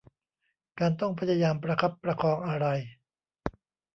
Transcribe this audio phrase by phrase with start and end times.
[0.79, 2.67] การต้องพยายามประคับประคองอะไร